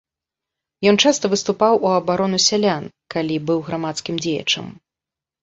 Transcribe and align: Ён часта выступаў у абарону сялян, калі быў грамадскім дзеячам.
Ён 0.91 0.95
часта 1.03 1.29
выступаў 1.33 1.73
у 1.87 1.91
абарону 1.97 2.39
сялян, 2.47 2.83
калі 3.17 3.35
быў 3.51 3.63
грамадскім 3.71 4.15
дзеячам. 4.27 4.65